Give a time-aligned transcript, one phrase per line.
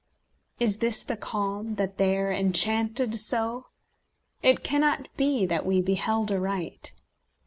[0.59, 3.67] Is this the calm that there enchanted so?
[4.41, 6.95] It cannot be that we beheld aright.